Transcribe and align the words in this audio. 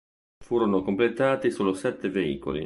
Furono 0.43 0.81
completati 0.81 1.51
solo 1.51 1.75
sette 1.75 2.09
veicoli. 2.09 2.59